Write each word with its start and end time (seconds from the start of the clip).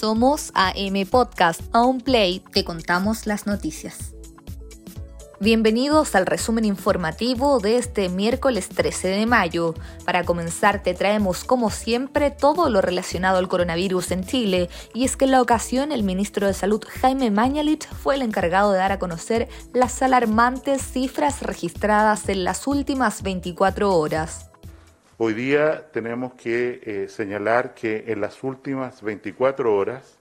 Somos 0.00 0.50
AM 0.54 1.04
Podcast. 1.10 1.60
A 1.74 1.82
un 1.82 2.00
play 2.00 2.42
te 2.54 2.64
contamos 2.64 3.26
las 3.26 3.46
noticias. 3.46 4.14
Bienvenidos 5.40 6.14
al 6.14 6.24
resumen 6.24 6.64
informativo 6.64 7.60
de 7.60 7.76
este 7.76 8.08
miércoles 8.08 8.70
13 8.70 9.08
de 9.08 9.26
mayo. 9.26 9.74
Para 10.06 10.24
comenzar 10.24 10.82
te 10.82 10.94
traemos 10.94 11.44
como 11.44 11.68
siempre 11.68 12.30
todo 12.30 12.70
lo 12.70 12.80
relacionado 12.80 13.36
al 13.36 13.48
coronavirus 13.48 14.12
en 14.12 14.24
Chile 14.24 14.70
y 14.94 15.04
es 15.04 15.18
que 15.18 15.26
en 15.26 15.32
la 15.32 15.42
ocasión 15.42 15.92
el 15.92 16.02
ministro 16.02 16.46
de 16.46 16.54
Salud 16.54 16.82
Jaime 17.02 17.30
Mañalich 17.30 17.86
fue 17.86 18.14
el 18.14 18.22
encargado 18.22 18.72
de 18.72 18.78
dar 18.78 18.92
a 18.92 18.98
conocer 18.98 19.50
las 19.74 20.00
alarmantes 20.00 20.80
cifras 20.80 21.42
registradas 21.42 22.26
en 22.30 22.44
las 22.44 22.66
últimas 22.66 23.22
24 23.22 23.94
horas. 23.94 24.49
Hoy 25.22 25.34
día 25.34 25.86
tenemos 25.92 26.32
que 26.32 26.80
eh, 26.82 27.06
señalar 27.10 27.74
que 27.74 28.04
en 28.06 28.22
las 28.22 28.42
últimas 28.42 29.02
24 29.02 29.76
horas 29.76 30.16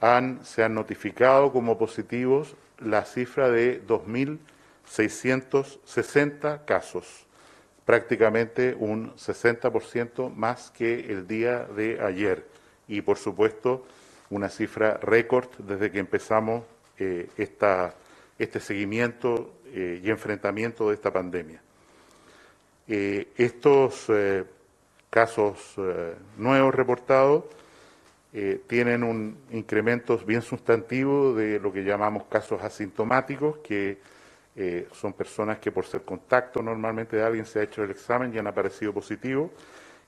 han, 0.00 0.44
se 0.44 0.64
han 0.64 0.74
notificado 0.74 1.52
como 1.52 1.78
positivos 1.78 2.56
la 2.80 3.04
cifra 3.04 3.48
de 3.48 3.80
2.660 3.86 6.64
casos, 6.64 7.28
prácticamente 7.84 8.74
un 8.76 9.14
60% 9.14 10.34
más 10.34 10.72
que 10.72 11.12
el 11.12 11.28
día 11.28 11.60
de 11.60 12.02
ayer 12.02 12.44
y 12.88 13.02
por 13.02 13.18
supuesto 13.18 13.86
una 14.30 14.48
cifra 14.48 14.94
récord 14.94 15.48
desde 15.58 15.92
que 15.92 16.00
empezamos 16.00 16.64
eh, 16.98 17.28
este 18.36 18.58
seguimiento 18.58 19.52
eh, 19.66 20.00
y 20.02 20.10
enfrentamiento 20.10 20.88
de 20.88 20.96
esta 20.96 21.12
pandemia. 21.12 21.62
Eh, 22.94 23.28
estos 23.38 24.06
casos 25.08 25.76
nuevos 26.36 26.74
reportados 26.74 27.44
eh, 28.34 28.62
tienen 28.66 29.04
un 29.04 29.36
incremento 29.50 30.16
bien 30.16 30.40
sustantivo 30.40 31.34
de 31.34 31.60
lo 31.60 31.70
que 31.70 31.84
llamamos 31.84 32.24
casos 32.24 32.62
asintomáticos, 32.62 33.58
que 33.58 33.98
eh, 34.56 34.88
son 34.92 35.12
personas 35.12 35.58
que 35.58 35.70
por 35.70 35.84
ser 35.84 36.00
contacto 36.02 36.62
normalmente 36.62 37.16
de 37.16 37.24
alguien 37.24 37.44
se 37.44 37.60
ha 37.60 37.62
hecho 37.62 37.84
el 37.84 37.90
examen 37.90 38.32
y 38.34 38.38
han 38.38 38.46
aparecido 38.46 38.94
positivos, 38.94 39.50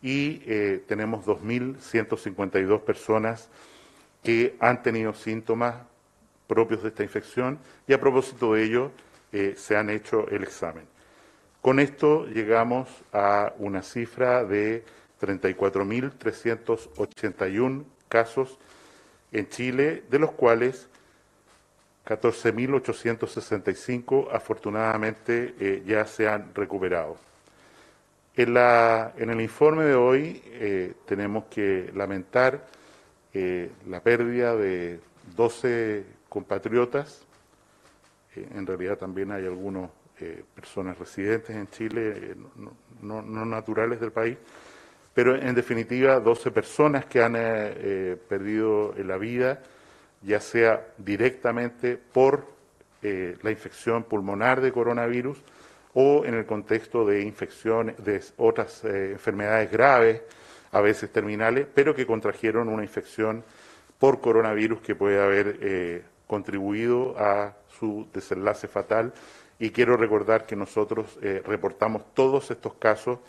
y 0.00 0.40
eh, 0.46 0.84
tenemos 0.86 1.26
2.152 1.26 2.80
personas 2.82 3.48
que 4.22 4.54
han 4.60 4.84
tenido 4.84 5.12
síntomas 5.12 5.74
propios 6.46 6.82
de 6.82 6.90
esta 6.90 7.02
infección 7.02 7.58
y 7.88 7.92
a 7.92 8.00
propósito 8.00 8.54
de 8.54 8.64
ello 8.64 8.90
se 9.56 9.76
han 9.76 9.88
hecho 9.88 10.28
el 10.28 10.42
examen. 10.42 10.91
Con 11.62 11.78
esto 11.78 12.26
llegamos 12.26 12.88
a 13.12 13.54
una 13.58 13.82
cifra 13.82 14.44
de 14.44 14.84
34.381 15.20 17.84
casos 18.08 18.58
en 19.30 19.48
Chile, 19.48 20.02
de 20.10 20.18
los 20.18 20.32
cuales 20.32 20.88
14.865 22.04 24.26
afortunadamente 24.32 25.54
eh, 25.60 25.84
ya 25.86 26.04
se 26.04 26.28
han 26.28 26.52
recuperado. 26.52 27.16
En, 28.34 28.56
el 29.30 29.40
informe 29.40 29.84
de 29.84 29.94
hoy 29.94 30.42
eh, 30.46 30.94
tenemos 31.06 31.44
que 31.44 31.92
lamentar 31.94 32.66
eh, 33.34 33.70
la 33.86 34.00
pérdida 34.00 34.56
de 34.56 34.98
12 35.36 36.04
compatriotas, 36.28 37.22
en 38.34 38.66
realidad 38.66 38.98
también 38.98 39.30
hay 39.30 39.44
personas 40.54 40.98
residentes 40.98 41.54
en 41.54 41.68
Chile, 41.68 42.36
no 43.00 43.44
naturales 43.46 44.00
del 44.00 44.12
país, 44.12 44.36
pero 45.14 45.36
en 45.36 45.54
definitiva 45.54 46.20
12 46.20 46.50
personas 46.50 47.04
que 47.04 47.22
han 47.22 47.36
eh, 47.36 47.40
eh, 47.40 48.16
perdido 48.28 48.94
la 48.96 49.18
vida, 49.18 49.62
ya 50.22 50.40
sea 50.40 50.86
directamente 50.96 51.96
por 51.96 52.46
eh, 53.02 53.36
la 53.42 53.50
infección 53.50 54.04
pulmonar 54.04 54.60
de 54.60 54.72
coronavirus 54.72 55.38
o 55.94 56.24
en 56.24 56.34
el 56.34 56.46
contexto 56.46 57.04
de 57.04 57.22
infecciones, 57.22 58.02
de 58.02 58.22
otras 58.38 58.82
enfermedades 58.84 59.70
graves, 59.70 60.22
a 60.70 60.80
veces 60.80 61.12
terminales, 61.12 61.66
pero 61.74 61.94
que 61.94 62.06
contrajeron 62.06 62.68
una 62.68 62.82
infección 62.82 63.44
por 63.98 64.22
coronavirus 64.22 64.80
que 64.80 64.94
puede 64.94 65.22
haber 65.22 66.02
contribuido 66.26 67.14
a 67.18 67.54
su 67.78 68.08
desenlace 68.10 68.68
fatal. 68.68 69.12
Y 69.62 69.70
quiero 69.70 69.96
recordar 69.96 70.44
que 70.44 70.56
nosotros 70.56 71.18
reportamos 71.44 72.02
todos 72.14 72.50
estos 72.50 72.74
casos 72.74 73.20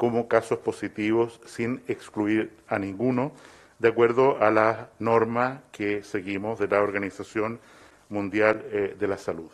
como 0.00 0.28
casos 0.28 0.60
positivos 0.60 1.40
sin 1.44 1.82
excluir 1.86 2.52
a 2.68 2.78
ninguno, 2.78 3.32
de 3.78 3.88
acuerdo 3.88 4.42
a 4.42 4.50
la 4.50 4.88
norma 4.98 5.60
que 5.72 6.02
seguimos 6.02 6.58
de 6.58 6.68
la 6.68 6.80
Organización 6.80 7.58
Mundial 8.08 8.64
eh, 8.70 8.96
de 8.98 9.06
la 9.06 9.18
Salud. 9.18 9.50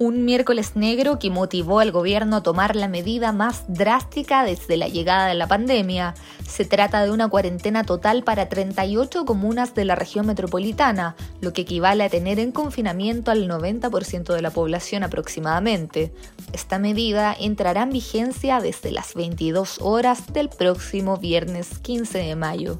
Un 0.00 0.24
miércoles 0.24 0.76
negro 0.76 1.18
que 1.18 1.28
motivó 1.28 1.80
al 1.80 1.90
gobierno 1.90 2.36
a 2.36 2.42
tomar 2.44 2.76
la 2.76 2.86
medida 2.86 3.32
más 3.32 3.64
drástica 3.66 4.44
desde 4.44 4.76
la 4.76 4.86
llegada 4.86 5.26
de 5.26 5.34
la 5.34 5.48
pandemia. 5.48 6.14
Se 6.46 6.64
trata 6.64 7.02
de 7.02 7.10
una 7.10 7.28
cuarentena 7.28 7.82
total 7.82 8.22
para 8.22 8.48
38 8.48 9.24
comunas 9.24 9.74
de 9.74 9.84
la 9.84 9.96
región 9.96 10.24
metropolitana, 10.24 11.16
lo 11.40 11.52
que 11.52 11.62
equivale 11.62 12.04
a 12.04 12.08
tener 12.08 12.38
en 12.38 12.52
confinamiento 12.52 13.32
al 13.32 13.48
90% 13.48 14.32
de 14.32 14.40
la 14.40 14.50
población 14.50 15.02
aproximadamente. 15.02 16.12
Esta 16.52 16.78
medida 16.78 17.34
entrará 17.36 17.82
en 17.82 17.90
vigencia 17.90 18.60
desde 18.60 18.92
las 18.92 19.14
22 19.14 19.80
horas 19.80 20.32
del 20.32 20.48
próximo 20.48 21.16
viernes 21.16 21.80
15 21.80 22.18
de 22.18 22.36
mayo. 22.36 22.78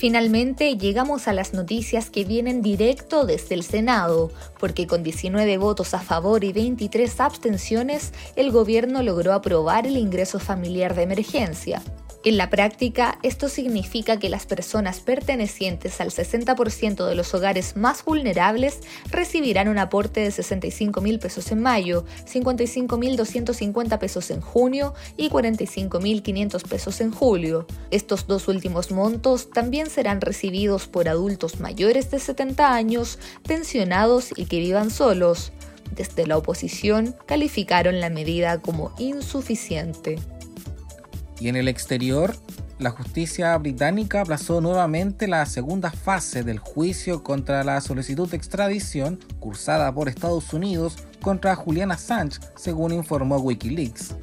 Finalmente 0.00 0.78
llegamos 0.78 1.28
a 1.28 1.34
las 1.34 1.52
noticias 1.52 2.08
que 2.08 2.24
vienen 2.24 2.62
directo 2.62 3.26
desde 3.26 3.54
el 3.54 3.62
Senado, 3.62 4.30
porque 4.58 4.86
con 4.86 5.02
19 5.02 5.58
votos 5.58 5.92
a 5.92 5.98
favor 5.98 6.42
y 6.42 6.54
23 6.54 7.20
abstenciones, 7.20 8.14
el 8.34 8.50
gobierno 8.50 9.02
logró 9.02 9.34
aprobar 9.34 9.86
el 9.86 9.98
ingreso 9.98 10.38
familiar 10.38 10.94
de 10.94 11.02
emergencia. 11.02 11.82
En 12.22 12.36
la 12.36 12.50
práctica, 12.50 13.18
esto 13.22 13.48
significa 13.48 14.18
que 14.18 14.28
las 14.28 14.44
personas 14.44 15.00
pertenecientes 15.00 16.02
al 16.02 16.10
60% 16.10 17.06
de 17.06 17.14
los 17.14 17.32
hogares 17.32 17.78
más 17.78 18.04
vulnerables 18.04 18.80
recibirán 19.10 19.68
un 19.68 19.78
aporte 19.78 20.20
de 20.20 20.30
65 20.30 21.00
mil 21.00 21.18
pesos 21.18 21.50
en 21.50 21.62
mayo, 21.62 22.04
55 22.26 22.98
mil 22.98 23.16
250 23.16 23.98
pesos 23.98 24.30
en 24.30 24.42
junio 24.42 24.92
y 25.16 25.30
45 25.30 25.98
mil 26.00 26.22
500 26.22 26.62
pesos 26.64 27.00
en 27.00 27.10
julio. 27.10 27.66
Estos 27.90 28.26
dos 28.26 28.48
últimos 28.48 28.90
montos 28.90 29.48
también 29.48 29.88
serán 29.88 30.20
recibidos 30.20 30.88
por 30.88 31.08
adultos 31.08 31.58
mayores 31.58 32.10
de 32.10 32.18
70 32.18 32.74
años, 32.74 33.18
pensionados 33.48 34.34
y 34.36 34.44
que 34.44 34.58
vivan 34.58 34.90
solos. 34.90 35.52
Desde 35.96 36.26
la 36.26 36.36
oposición 36.36 37.16
calificaron 37.24 37.98
la 37.98 38.10
medida 38.10 38.60
como 38.60 38.92
insuficiente. 38.98 40.18
Y 41.40 41.48
en 41.48 41.56
el 41.56 41.68
exterior, 41.68 42.36
la 42.78 42.90
justicia 42.90 43.56
británica 43.56 44.20
aplazó 44.20 44.60
nuevamente 44.60 45.26
la 45.26 45.44
segunda 45.46 45.90
fase 45.90 46.44
del 46.44 46.58
juicio 46.58 47.22
contra 47.22 47.64
la 47.64 47.80
solicitud 47.80 48.28
de 48.28 48.36
extradición 48.36 49.18
cursada 49.38 49.92
por 49.92 50.08
Estados 50.08 50.52
Unidos 50.52 50.96
contra 51.22 51.56
Julian 51.56 51.92
Assange, 51.92 52.38
según 52.56 52.92
informó 52.92 53.38
Wikileaks. 53.38 54.14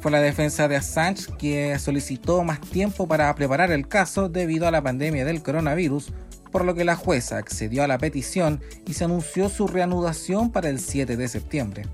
Fue 0.00 0.10
la 0.10 0.20
defensa 0.20 0.68
de 0.68 0.76
Assange 0.76 1.32
que 1.38 1.78
solicitó 1.78 2.44
más 2.44 2.60
tiempo 2.60 3.08
para 3.08 3.34
preparar 3.34 3.70
el 3.70 3.88
caso 3.88 4.28
debido 4.28 4.66
a 4.66 4.70
la 4.70 4.82
pandemia 4.82 5.24
del 5.24 5.42
coronavirus, 5.42 6.12
por 6.52 6.64
lo 6.64 6.74
que 6.74 6.84
la 6.84 6.96
jueza 6.96 7.38
accedió 7.38 7.84
a 7.84 7.88
la 7.88 7.98
petición 7.98 8.60
y 8.86 8.94
se 8.94 9.04
anunció 9.04 9.48
su 9.48 9.66
reanudación 9.66 10.50
para 10.50 10.68
el 10.68 10.80
7 10.80 11.16
de 11.16 11.28
septiembre. 11.28 11.86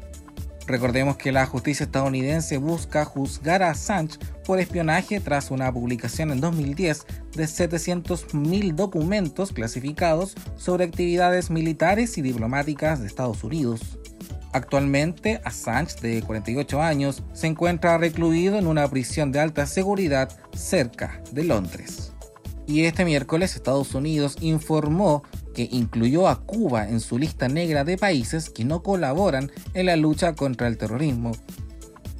Recordemos 0.66 1.16
que 1.16 1.32
la 1.32 1.46
justicia 1.46 1.84
estadounidense 1.84 2.56
busca 2.58 3.04
juzgar 3.04 3.62
a 3.62 3.70
Assange 3.70 4.18
por 4.44 4.60
espionaje 4.60 5.20
tras 5.20 5.50
una 5.50 5.72
publicación 5.72 6.30
en 6.30 6.40
2010 6.40 7.04
de 7.34 7.44
700.000 7.44 8.74
documentos 8.74 9.52
clasificados 9.52 10.34
sobre 10.56 10.84
actividades 10.84 11.50
militares 11.50 12.16
y 12.16 12.22
diplomáticas 12.22 13.00
de 13.00 13.06
Estados 13.06 13.42
Unidos. 13.42 13.98
Actualmente, 14.52 15.40
Assange, 15.44 15.96
de 16.00 16.22
48 16.22 16.80
años, 16.82 17.22
se 17.32 17.46
encuentra 17.46 17.98
recluido 17.98 18.58
en 18.58 18.66
una 18.66 18.86
prisión 18.88 19.32
de 19.32 19.40
alta 19.40 19.66
seguridad 19.66 20.28
cerca 20.54 21.22
de 21.32 21.44
Londres. 21.44 22.12
Y 22.66 22.84
este 22.84 23.04
miércoles 23.04 23.56
Estados 23.56 23.94
Unidos 23.94 24.36
informó 24.40 25.24
que 25.52 25.68
incluyó 25.70 26.28
a 26.28 26.44
Cuba 26.44 26.88
en 26.88 27.00
su 27.00 27.18
lista 27.18 27.48
negra 27.48 27.84
de 27.84 27.98
países 27.98 28.50
que 28.50 28.64
no 28.64 28.82
colaboran 28.82 29.50
en 29.74 29.86
la 29.86 29.96
lucha 29.96 30.34
contra 30.34 30.68
el 30.68 30.78
terrorismo. 30.78 31.32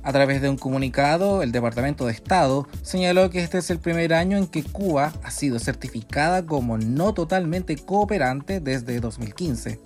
A 0.05 0.12
través 0.12 0.43
de 0.43 0.49
un 0.49 0.56
comunicado, 0.56 1.43
el 1.43 1.52
Departamento 1.52 2.06
de 2.06 2.12
Estado 2.12 2.67
señaló 2.82 3.31
que 3.31 3.40
este 3.40 3.58
es 3.58 3.70
el 3.70 3.79
primer 3.79 4.12
año 4.14 4.37
en 4.37 4.49
que 4.49 4.64
Cuba 4.64 5.12
ha 5.23 5.31
sido 5.31 5.61
certificada 5.61 6.44
como 6.44 6.76
no 6.76 7.14
totalmente 7.14 7.76
cooperante 7.76 8.58
desde 8.58 8.99
2015. 8.99 9.81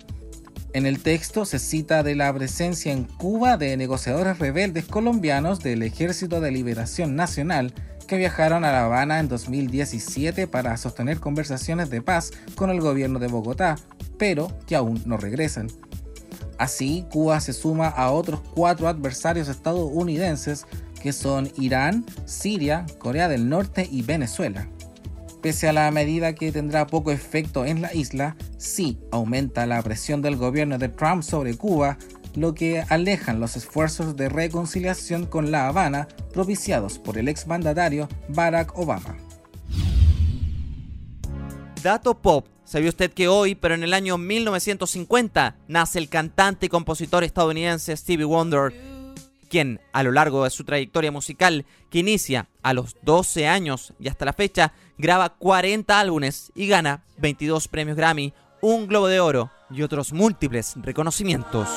En 0.73 0.85
el 0.85 1.01
texto 1.01 1.45
se 1.45 1.59
cita 1.59 2.03
de 2.03 2.15
la 2.15 2.33
presencia 2.33 2.91
en 2.91 3.03
Cuba 3.03 3.57
de 3.57 3.77
negociadores 3.77 4.39
rebeldes 4.39 4.85
colombianos 4.85 5.59
del 5.59 5.83
Ejército 5.83 6.41
de 6.41 6.51
Liberación 6.51 7.15
Nacional 7.15 7.73
que 8.07 8.17
viajaron 8.17 8.65
a 8.65 8.71
La 8.71 8.85
Habana 8.85 9.19
en 9.19 9.27
2017 9.27 10.47
para 10.47 10.75
sostener 10.77 11.19
conversaciones 11.19 11.89
de 11.89 12.01
paz 12.01 12.31
con 12.55 12.69
el 12.69 12.81
gobierno 12.81 13.19
de 13.19 13.27
Bogotá, 13.27 13.75
pero 14.17 14.51
que 14.65 14.75
aún 14.75 15.01
no 15.05 15.17
regresan. 15.17 15.67
Así, 16.57 17.05
Cuba 17.11 17.39
se 17.39 17.53
suma 17.53 17.87
a 17.87 18.11
otros 18.11 18.39
cuatro 18.55 18.87
adversarios 18.87 19.47
estadounidenses 19.47 20.65
que 21.01 21.13
son 21.13 21.51
Irán, 21.57 22.05
Siria, 22.25 22.85
Corea 22.97 23.27
del 23.27 23.47
Norte 23.47 23.87
y 23.91 24.01
Venezuela. 24.01 24.67
Pese 25.41 25.69
a 25.69 25.73
la 25.73 25.91
medida 25.91 26.33
que 26.33 26.51
tendrá 26.51 26.87
poco 26.87 27.11
efecto 27.11 27.63
en 27.63 27.81
la 27.81 27.93
isla, 27.93 28.35
sí 28.57 28.97
aumenta 29.11 29.67
la 29.67 29.81
presión 29.83 30.23
del 30.23 30.35
gobierno 30.35 30.79
de 30.79 30.89
Trump 30.89 31.21
sobre 31.21 31.55
Cuba, 31.55 31.97
lo 32.37 32.53
que 32.53 32.83
alejan 32.89 33.39
los 33.39 33.57
esfuerzos 33.57 34.15
de 34.15 34.29
reconciliación 34.29 35.25
con 35.25 35.49
La 35.49 35.67
Habana 35.67 36.07
propiciados 36.31 36.99
por 36.99 37.17
el 37.17 37.27
exmandatario 37.27 38.07
Barack 38.29 38.77
Obama. 38.77 39.17
Dato 41.81 42.19
Pop 42.19 42.47
¿Sabía 42.63 42.89
usted 42.89 43.13
que 43.13 43.29
hoy, 43.29 43.55
pero 43.55 43.75
en 43.75 43.83
el 43.83 43.93
año 43.93 44.17
1950, 44.17 45.55
nace 45.69 45.99
el 45.99 46.09
cantante 46.09 46.65
y 46.65 46.69
compositor 46.69 47.23
estadounidense 47.23 47.95
Stevie 47.95 48.25
Wonder, 48.25 48.73
quien 49.49 49.79
a 49.93 50.03
lo 50.03 50.11
largo 50.11 50.43
de 50.43 50.49
su 50.49 50.65
trayectoria 50.65 51.09
musical, 51.09 51.65
que 51.89 51.99
inicia 51.99 52.49
a 52.63 52.73
los 52.73 52.97
12 53.03 53.47
años 53.47 53.93
y 54.01 54.09
hasta 54.09 54.25
la 54.25 54.33
fecha, 54.33 54.73
graba 54.97 55.29
40 55.29 55.97
álbumes 55.97 56.51
y 56.55 56.67
gana 56.67 57.05
22 57.19 57.69
premios 57.69 57.95
Grammy, 57.95 58.33
un 58.59 58.87
Globo 58.87 59.07
de 59.07 59.21
Oro 59.21 59.49
y 59.71 59.81
otros 59.83 60.11
múltiples 60.11 60.73
reconocimientos? 60.75 61.69